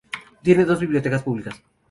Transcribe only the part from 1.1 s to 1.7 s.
públicas.